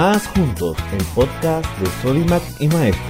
[0.00, 3.02] Más Juntos, el podcast de Sodimac y Maestro.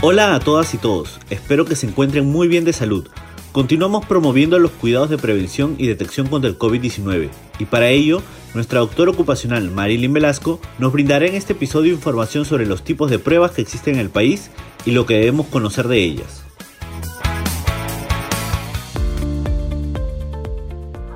[0.00, 3.08] Hola a todas y todos, espero que se encuentren muy bien de salud.
[3.50, 8.22] Continuamos promoviendo los cuidados de prevención y detección contra el COVID-19 y para ello,
[8.54, 13.18] nuestra doctora ocupacional Marilyn Velasco nos brindará en este episodio información sobre los tipos de
[13.18, 14.52] pruebas que existen en el país
[14.86, 16.44] y lo que debemos conocer de ellas.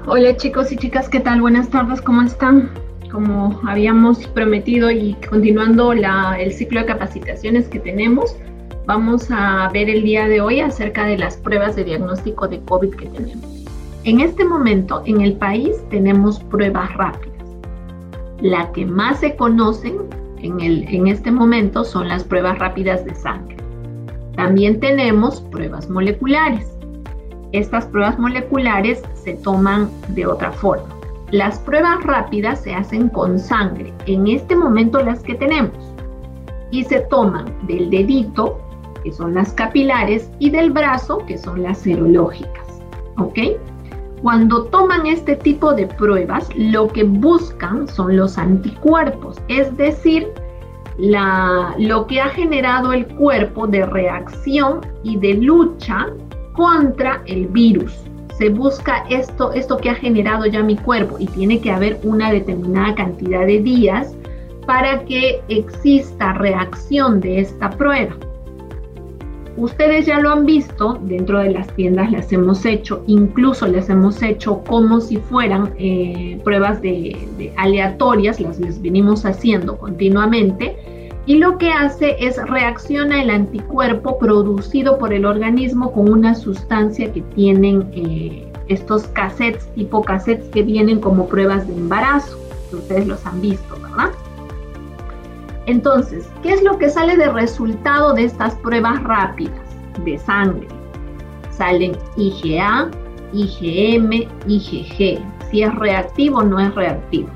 [0.07, 1.41] Hola chicos y chicas, ¿qué tal?
[1.41, 2.88] Buenas tardes, ¿cómo están?
[3.11, 8.37] Como habíamos prometido y continuando el ciclo de capacitaciones que tenemos,
[8.85, 12.95] vamos a ver el día de hoy acerca de las pruebas de diagnóstico de COVID
[12.97, 13.65] que tenemos.
[14.05, 17.47] En este momento en el país tenemos pruebas rápidas.
[18.43, 19.97] La que más se conocen
[20.43, 23.57] en, en este momento son las pruebas rápidas de sangre.
[24.37, 26.71] También tenemos pruebas moleculares.
[27.53, 30.98] Estas pruebas moleculares se toman de otra forma.
[31.31, 35.95] Las pruebas rápidas se hacen con sangre, en este momento las que tenemos,
[36.71, 38.61] y se toman del dedito
[39.03, 42.83] que son las capilares, y del brazo, que son las serológicas.
[43.17, 43.39] ¿Ok?
[44.23, 50.29] Cuando toman este tipo de pruebas, lo que buscan son los anticuerpos, es decir,
[50.99, 56.07] la, lo que ha generado el cuerpo de reacción y de lucha
[56.55, 58.08] contra el virus.
[58.39, 62.31] Se busca esto, esto que ha generado ya mi cuerpo y tiene que haber una
[62.31, 64.15] determinada cantidad de días
[64.65, 68.15] para que exista reacción de esta prueba.
[69.57, 74.23] Ustedes ya lo han visto, dentro de las tiendas las hemos hecho, incluso las hemos
[74.23, 80.77] hecho como si fueran eh, pruebas de, aleatorias, las les venimos haciendo continuamente,
[81.29, 87.13] y lo que hace es reacciona el anticuerpo producido por el organismo con una sustancia
[87.13, 92.39] que tienen eh, estos cassettes, tipo cassettes que vienen como pruebas de embarazo,
[92.73, 94.09] ustedes los han visto, ¿verdad?
[95.67, 99.61] Entonces, ¿qué es lo que sale de resultado de estas pruebas rápidas
[100.07, 100.67] de sangre?
[101.51, 102.91] Salen IgA,
[103.35, 107.29] IgM, IgG, si es reactivo o no es reactivo.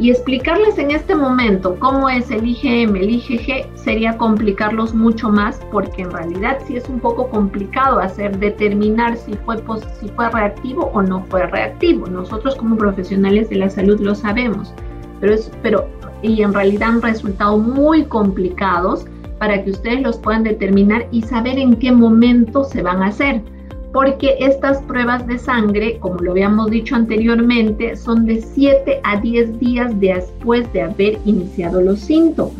[0.00, 5.60] Y explicarles en este momento cómo es el IgM, el IgG, sería complicarlos mucho más
[5.70, 9.58] porque en realidad sí es un poco complicado hacer determinar si fue,
[10.00, 12.06] si fue reactivo o no fue reactivo.
[12.06, 14.72] Nosotros como profesionales de la salud lo sabemos,
[15.20, 15.86] pero, es, pero
[16.22, 19.04] y en realidad han resultado muy complicados
[19.38, 23.42] para que ustedes los puedan determinar y saber en qué momento se van a hacer.
[23.92, 29.58] Porque estas pruebas de sangre, como lo habíamos dicho anteriormente, son de 7 a 10
[29.58, 32.54] días después de haber iniciado los síntomas.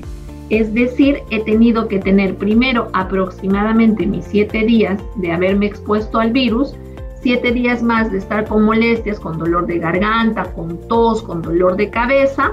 [0.51, 6.33] Es decir, he tenido que tener primero aproximadamente mis 7 días de haberme expuesto al
[6.33, 6.75] virus,
[7.23, 11.77] 7 días más de estar con molestias, con dolor de garganta, con tos, con dolor
[11.77, 12.53] de cabeza,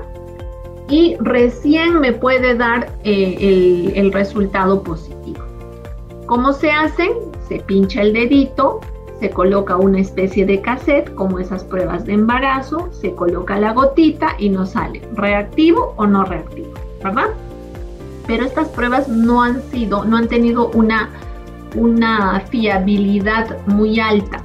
[0.90, 5.44] y recién me puede dar eh, el, resultado positivo.
[6.28, 7.10] ¿Cómo se hace?
[7.48, 8.82] Se pincha el dedito,
[9.20, 14.36] se coloca una especie de cassette, como esas pruebas de embarazo, se coloca la gotita
[14.38, 17.30] y nos sale reactivo o no reactivo, ¿verdad?
[18.28, 21.10] Pero estas pruebas no han sido, no han tenido una,
[21.76, 24.42] una fiabilidad muy alta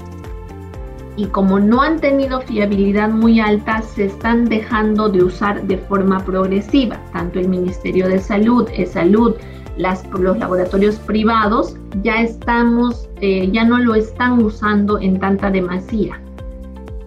[1.17, 6.25] y como no han tenido fiabilidad muy alta, se están dejando de usar de forma
[6.25, 6.99] progresiva.
[7.12, 9.37] Tanto el Ministerio de Salud, E-Salud,
[9.77, 16.21] las, los laboratorios privados ya estamos, eh, ya no lo están usando en tanta demasía.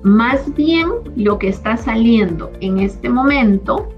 [0.03, 3.89] Más bien lo que está saliendo en este momento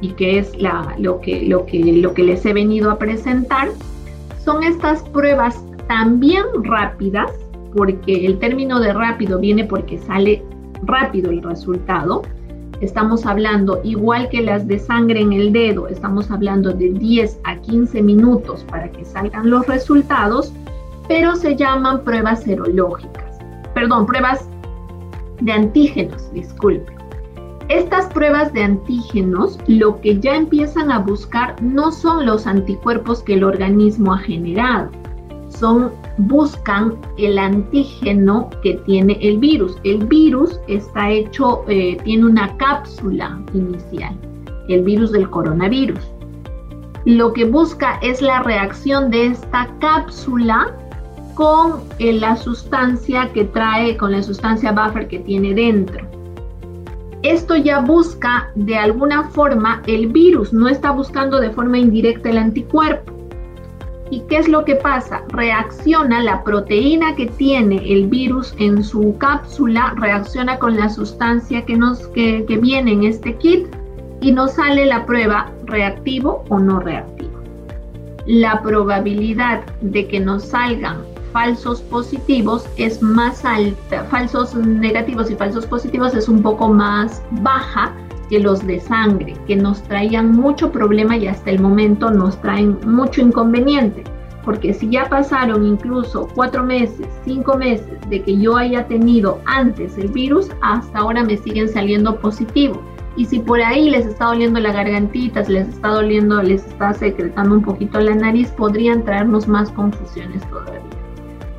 [0.00, 3.68] y que es la, lo, que, lo, que, lo que les he venido a presentar
[4.44, 7.30] son estas pruebas también rápidas
[7.74, 10.42] porque el término de rápido viene porque sale
[10.82, 12.22] rápido el resultado.
[12.82, 17.56] Estamos hablando, igual que las de sangre en el dedo, estamos hablando de 10 a
[17.60, 20.52] 15 minutos para que salgan los resultados,
[21.06, 23.38] pero se llaman pruebas serológicas.
[23.72, 24.48] Perdón, pruebas
[25.40, 26.92] de antígenos, disculpe.
[27.68, 33.34] Estas pruebas de antígenos lo que ya empiezan a buscar no son los anticuerpos que
[33.34, 34.90] el organismo ha generado,
[35.50, 39.76] son buscan el antígeno que tiene el virus.
[39.84, 44.16] El virus está hecho, eh, tiene una cápsula inicial,
[44.68, 46.00] el virus del coronavirus.
[47.04, 50.76] Lo que busca es la reacción de esta cápsula
[51.34, 56.06] con eh, la sustancia que trae, con la sustancia buffer que tiene dentro.
[57.22, 62.38] Esto ya busca de alguna forma el virus, no está buscando de forma indirecta el
[62.38, 63.11] anticuerpo.
[64.12, 65.22] ¿Y qué es lo que pasa?
[65.28, 71.78] Reacciona la proteína que tiene el virus en su cápsula, reacciona con la sustancia que,
[71.78, 73.66] nos, que, viene en este kit
[74.20, 77.40] y nos sale la prueba reactivo o no reactivo.
[78.26, 80.98] La probabilidad de que nos salgan
[81.32, 87.94] falsos positivos es más alta, falsos negativos y falsos positivos es un poco más baja
[88.40, 93.20] los de sangre, que nos traían mucho problema y hasta el momento nos traen mucho
[93.20, 94.04] inconveniente.
[94.44, 99.96] Porque si ya pasaron incluso cuatro meses, cinco meses de que yo haya tenido antes
[99.98, 102.80] el virus, hasta ahora me siguen saliendo positivos.
[103.16, 107.56] Y si por ahí les está doliendo la gargantita, les está doliendo, les está secretando
[107.56, 110.80] un poquito la nariz, podrían traernos más confusiones todavía.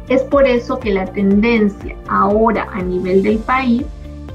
[0.09, 3.85] Es por eso que la tendencia ahora a nivel del país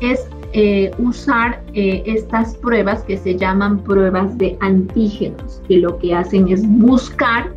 [0.01, 6.15] es eh, usar eh, estas pruebas que se llaman pruebas de antígenos, que lo que
[6.15, 7.53] hacen es buscar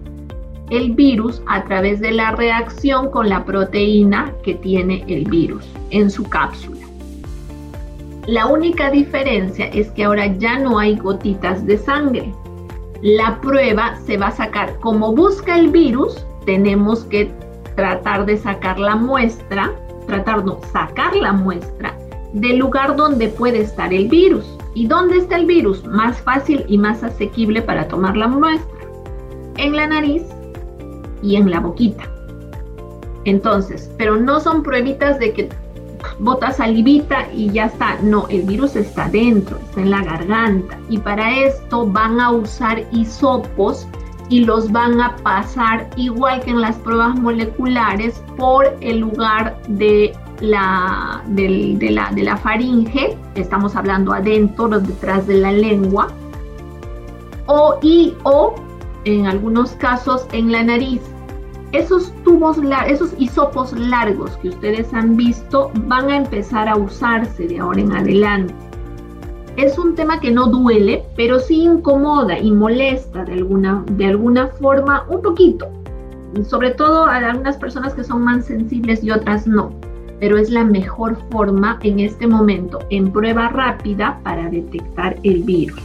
[0.71, 6.09] el virus a través de la reacción con la proteína que tiene el virus en
[6.11, 6.81] su cápsula.
[8.27, 12.33] La única diferencia es que ahora ya no hay gotitas de sangre.
[13.01, 14.77] La prueba se va a sacar.
[14.79, 17.31] Como busca el virus, tenemos que
[17.75, 19.71] tratar de sacar la muestra,
[20.07, 21.95] tratar de sacar la muestra
[22.33, 24.45] del lugar donde puede estar el virus.
[24.73, 25.85] ¿Y dónde está el virus?
[25.85, 28.79] Más fácil y más asequible para tomar la muestra.
[29.57, 30.23] En la nariz
[31.21, 32.03] y en la boquita.
[33.25, 35.49] Entonces, pero no son pruebitas de que
[36.19, 37.97] bota salivita y ya está.
[38.01, 40.79] No, el virus está dentro, está en la garganta.
[40.89, 43.87] Y para esto van a usar hisopos
[44.31, 50.13] y los van a pasar igual que en las pruebas moleculares por el lugar de
[50.39, 56.07] la, de, la, de la faringe, estamos hablando adentro, detrás de la lengua,
[57.47, 58.55] o, y, o
[59.03, 61.01] en algunos casos en la nariz.
[61.73, 62.57] Esos tubos,
[62.87, 67.91] esos hisopos largos que ustedes han visto van a empezar a usarse de ahora en
[67.91, 68.70] adelante.
[69.57, 74.47] Es un tema que no duele, pero sí incomoda y molesta de alguna, de alguna
[74.47, 75.67] forma un poquito.
[76.47, 79.73] Sobre todo a algunas personas que son más sensibles y otras no.
[80.21, 85.81] Pero es la mejor forma en este momento en prueba rápida para detectar el virus.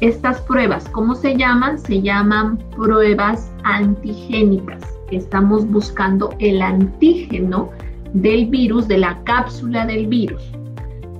[0.00, 1.80] Estas pruebas, ¿cómo se llaman?
[1.80, 4.82] Se llaman pruebas antigénicas.
[5.10, 7.70] Estamos buscando el antígeno
[8.14, 10.42] del virus, de la cápsula del virus.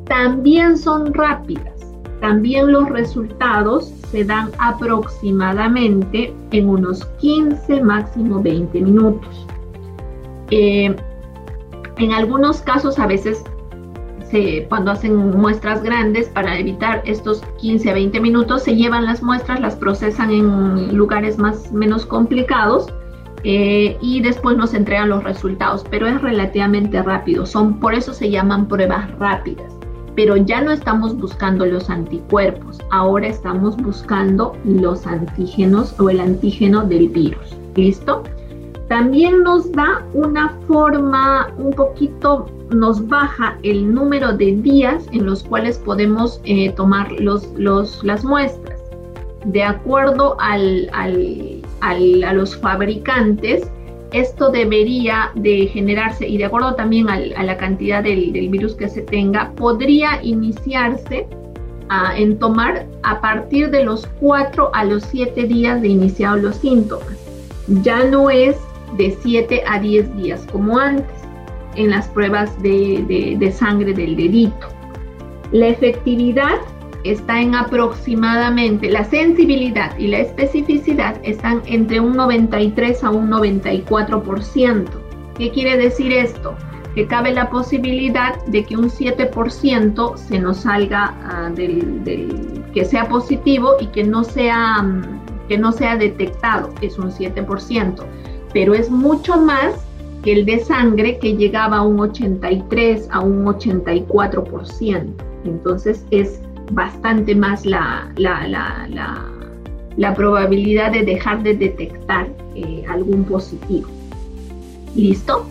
[0.04, 1.79] También son rápidas
[2.20, 9.46] también los resultados se dan aproximadamente en unos 15, máximo 20 minutos.
[10.50, 10.94] Eh,
[11.98, 13.44] en algunos casos a veces
[14.68, 19.60] cuando hacen muestras grandes para evitar estos 15 a 20 minutos, se llevan las muestras,
[19.60, 22.86] las procesan en lugares más menos complicados
[23.42, 27.44] eh, y después nos entregan los resultados, pero es relativamente rápido.
[27.44, 29.79] Son, por eso se llaman pruebas rápidas
[30.16, 36.84] pero ya no estamos buscando los anticuerpos, ahora estamos buscando los antígenos o el antígeno
[36.84, 37.56] del virus.
[37.76, 38.22] ¿Listo?
[38.90, 45.44] También nos da una forma un poquito, nos baja el número de días en los
[45.44, 47.48] cuales podemos eh, tomar los,
[48.02, 48.80] las muestras.
[49.44, 53.70] De acuerdo al, a los fabricantes,
[54.12, 59.02] esto debería de generarse y de acuerdo también a la cantidad del, virus que se
[59.02, 61.26] tenga, podría iniciarse
[62.16, 67.18] en tomar a partir de los 4 a los 7 días de iniciados los síntomas.
[67.82, 68.56] Ya no es
[68.96, 71.06] de 7 a 10 días como antes
[71.76, 74.68] en las pruebas de, de sangre del dedito.
[75.52, 76.58] La efectividad
[77.04, 84.88] está en aproximadamente, la sensibilidad y la especificidad están entre un 93 a un 94%.
[85.36, 86.54] ¿Qué quiere decir esto?
[86.94, 91.14] Que cabe la posibilidad de que un 7% se nos salga
[91.48, 95.02] uh, del, que sea positivo y que no sea, um,
[95.48, 98.04] que no sea detectado, es un 7%,
[98.52, 99.74] pero es mucho más
[100.22, 105.06] que el de sangre que llegaba a un 83 a un 84%.
[105.44, 113.88] Entonces es bastante más la, la, probabilidad de dejar de detectar eh, algún positivo.
[114.94, 115.46] ¿Listo?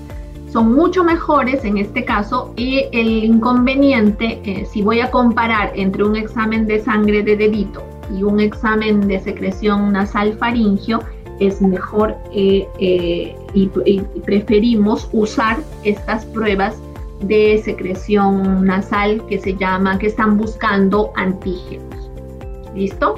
[0.52, 6.04] Son mucho mejores en este caso y el inconveniente, eh, si voy a comparar entre
[6.04, 7.84] un examen de sangre de dedito
[8.18, 11.02] y un examen de secreción nasal faringio,
[11.40, 12.68] es mejor eh,
[13.54, 13.68] y
[14.26, 16.76] preferimos usar estas pruebas
[17.22, 22.10] de secreción nasal que se llama, que están buscando antígenos.
[22.76, 23.16] ¿Listo?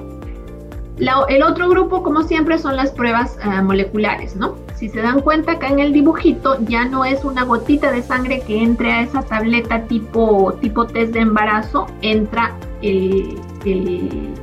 [1.29, 4.55] el otro grupo, como siempre, son las pruebas eh, moleculares, ¿no?
[4.75, 8.41] Si se dan cuenta acá en el dibujito, ya no es una gotita de sangre
[8.41, 14.33] que entre a esa tableta tipo, tipo test de embarazo, entra el, el,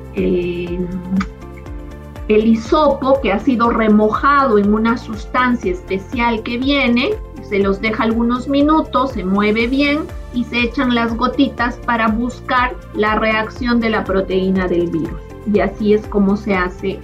[2.28, 7.14] el hisopo que ha sido remojado en una sustancia especial que viene,
[7.48, 10.00] se los deja algunos minutos, se mueve bien
[10.34, 15.20] y se echan las gotitas para buscar la reacción de la proteína del virus.
[15.52, 16.98] Y así es como se hace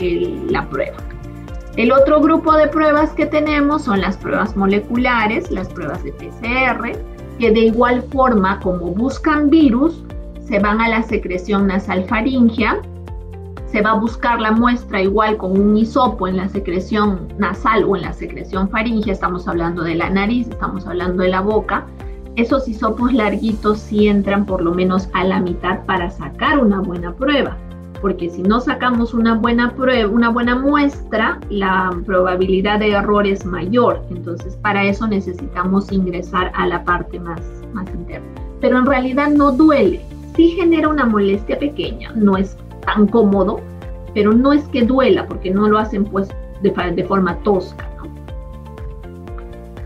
[0.50, 0.96] la prueba.
[1.76, 6.92] El otro grupo de pruebas que tenemos son las pruebas moleculares, las pruebas de PCR,
[7.38, 10.04] que de igual forma como buscan virus,
[10.46, 12.80] se van a la secreción nasal faringea
[13.74, 17.96] se va a buscar la muestra igual con un hisopo en la secreción nasal o
[17.96, 21.84] en la secreción faringea, estamos hablando de la nariz, estamos hablando de la boca,
[22.36, 27.14] esos hisopos larguitos sí entran por lo menos a la mitad para sacar una buena
[27.14, 27.56] prueba,
[28.00, 33.44] porque si no sacamos una buena prueba, una buena muestra, la probabilidad de error es
[33.44, 37.40] mayor, entonces para eso necesitamos ingresar a la parte más,
[37.72, 38.40] más interna.
[38.60, 40.00] Pero en realidad no duele,
[40.36, 43.60] sí genera una molestia pequeña, no es tan cómodo,
[44.14, 46.28] pero no es que duela porque no lo hacen pues
[46.62, 47.88] de, de forma tosca.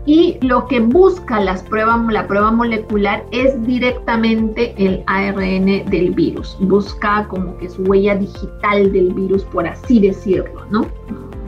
[0.05, 6.57] Y lo que busca las pruebas, la prueba molecular es directamente el ARN del virus.
[6.61, 10.87] Busca como que su huella digital del virus, por así decirlo, ¿no?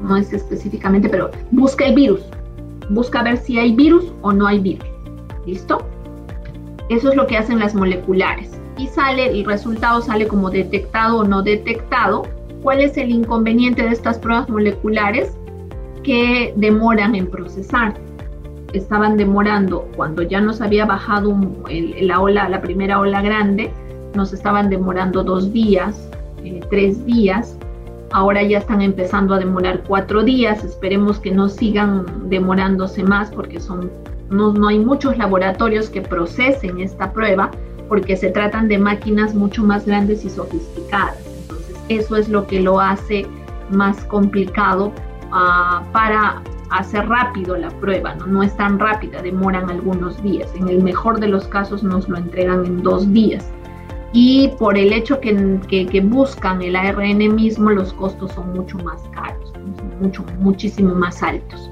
[0.03, 2.21] No es específicamente, pero busca el virus.
[2.91, 4.87] Busca ver si hay virus o no hay virus.
[5.47, 5.79] ¿Listo?
[6.89, 11.23] Eso es lo que hacen las moleculares y sale, el resultado sale como detectado o
[11.23, 12.23] no detectado.
[12.63, 15.37] ¿Cuál es el inconveniente de estas pruebas moleculares?
[16.03, 17.93] Que demoran en procesar.
[18.73, 21.37] Estaban demorando cuando ya nos había bajado
[21.69, 23.71] la ola, la primera ola grande,
[24.15, 26.09] nos estaban demorando dos días,
[26.43, 27.57] eh, tres días.
[28.11, 30.63] Ahora ya están empezando a demorar cuatro días.
[30.63, 33.91] Esperemos que no sigan demorándose más porque son,
[34.29, 37.51] no, no hay muchos laboratorios que procesen esta prueba
[37.91, 41.17] porque se tratan de máquinas mucho más grandes y sofisticadas.
[41.41, 43.27] Entonces, eso es lo que lo hace
[43.69, 44.93] más complicado
[45.25, 48.27] uh, para hacer rápido la prueba, ¿no?
[48.27, 50.49] no es tan rápida, demoran algunos días.
[50.55, 53.51] En el mejor de los casos nos lo entregan en dos días.
[54.13, 58.77] Y por el hecho que, que, que buscan el ARN mismo, los costos son mucho
[58.85, 59.51] más caros,
[59.99, 61.69] mucho, muchísimo más altos.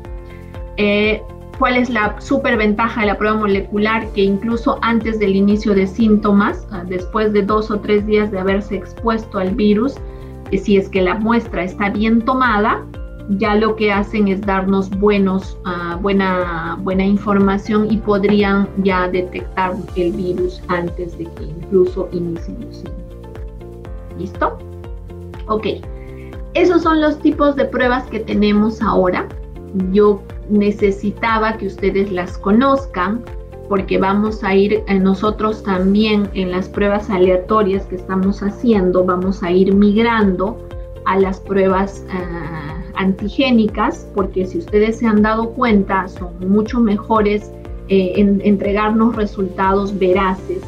[0.76, 1.24] Eh,
[1.60, 4.08] ¿Cuál es la superventaja de la prueba molecular?
[4.14, 8.40] Que incluso antes del inicio de síntomas, ah, después de dos o tres días de
[8.40, 9.96] haberse expuesto al virus,
[10.58, 12.86] si es que la muestra está bien tomada,
[13.38, 19.76] ya lo que hacen es darnos buenos, ah, buena, buena información y podrían ya detectar
[19.98, 23.06] el virus antes de que incluso inicien los síntomas.
[24.18, 24.58] ¿Listo?
[25.48, 25.68] Ok.
[26.54, 29.28] Esos son los tipos de pruebas que tenemos ahora.
[29.92, 33.24] Yo necesitaba que ustedes las conozcan
[33.70, 39.44] porque vamos a ir eh, nosotros también en las pruebas aleatorias que estamos haciendo, vamos
[39.44, 40.58] a ir migrando
[41.06, 47.52] a las pruebas eh, antigénicas, porque si ustedes se han dado cuenta, son mucho mejores
[47.88, 50.62] eh, en entregarnos resultados veraces.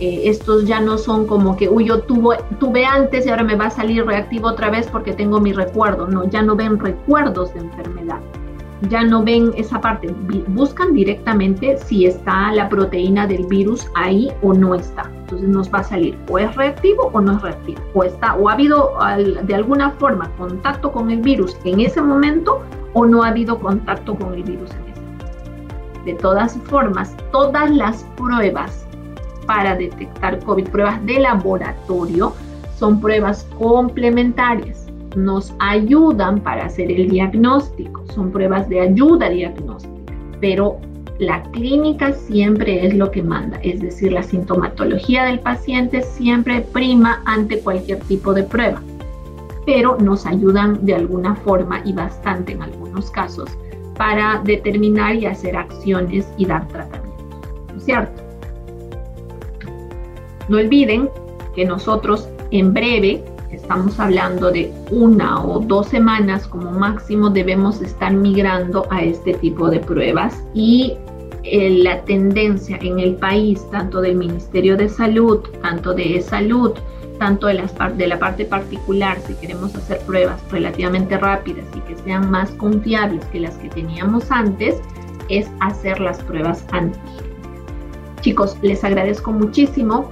[0.00, 3.70] estos ya no son como que, uy, yo tuve antes y ahora me va a
[3.70, 6.06] salir reactivo otra vez porque tengo mi recuerdo.
[6.06, 8.20] No, ya no ven recuerdos de enfermedad
[8.82, 10.08] ya no ven esa parte,
[10.48, 15.10] buscan directamente si está la proteína del virus ahí o no está.
[15.20, 18.48] Entonces nos va a salir o es reactivo o no es reactivo, o está o
[18.48, 18.94] ha habido
[19.42, 22.62] de alguna forma contacto con el virus en ese momento
[22.94, 25.24] o no ha habido contacto con el virus en ese momento.
[26.04, 28.86] De todas formas, todas las pruebas
[29.46, 32.32] para detectar COVID, pruebas de laboratorio,
[32.76, 34.87] son pruebas complementarias
[35.18, 40.78] nos ayudan para hacer el diagnóstico, son pruebas de ayuda diagnóstica, pero
[41.18, 47.22] la clínica siempre es lo que manda, es decir, la sintomatología del paciente siempre prima
[47.24, 48.80] ante cualquier tipo de prueba,
[49.66, 53.50] pero nos ayudan de alguna forma y bastante en algunos casos
[53.96, 57.40] para determinar y hacer acciones y dar tratamientos,
[57.72, 58.22] ¿no es cierto?
[60.48, 61.10] No olviden
[61.54, 63.24] que nosotros en breve
[63.68, 69.68] estamos hablando de una o dos semanas como máximo debemos estar migrando a este tipo
[69.68, 70.96] de pruebas y
[71.42, 76.72] eh, la tendencia en el país, tanto del Ministerio de Salud, tanto de Salud,
[77.18, 82.02] tanto de, las, de la parte particular, si queremos hacer pruebas relativamente rápidas y que
[82.04, 84.76] sean más confiables que las que teníamos antes,
[85.28, 87.22] es hacer las pruebas antigénicas.
[88.22, 90.10] Chicos, les agradezco muchísimo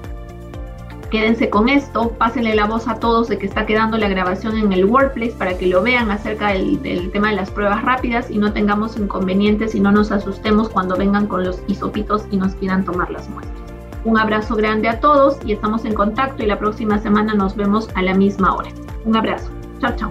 [1.10, 4.72] Quédense con esto, pásenle la voz a todos de que está quedando la grabación en
[4.72, 6.80] el Workplace para que lo vean acerca del,
[7.12, 11.28] tema de las pruebas rápidas y no tengamos inconvenientes y no nos asustemos cuando vengan
[11.28, 13.56] con los hisopitos y nos quieran tomar las muestras.
[14.04, 17.88] Un abrazo grande a todos y estamos en contacto y la próxima semana nos vemos
[17.94, 18.70] a la misma hora.
[19.04, 19.48] Un abrazo.
[19.80, 20.10] Chao, chao.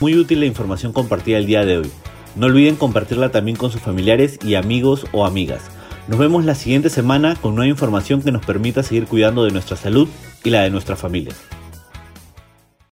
[0.00, 1.92] Muy útil la información compartida el día de hoy.
[2.34, 5.75] No olviden compartirla también con sus familiares y amigos o amigas.
[6.08, 9.76] Nos vemos la siguiente semana con nueva información que nos permita seguir cuidando de nuestra
[9.76, 10.08] salud
[10.44, 11.36] y la de nuestras familias.